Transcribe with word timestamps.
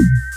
Thank 0.00 0.30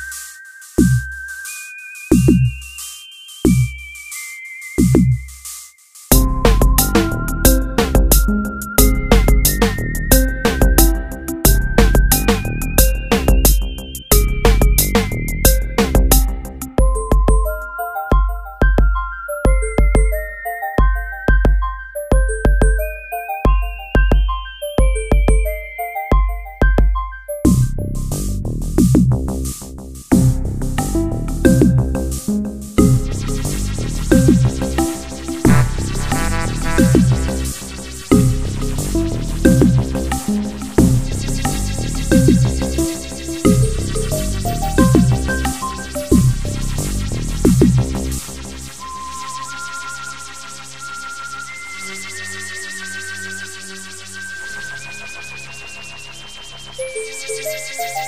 sí. 57.41 58.02